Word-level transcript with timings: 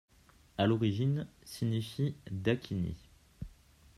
À 0.57 0.65
l'origine, 0.65 1.27
signifie 1.45 2.15
dakini. 2.31 2.95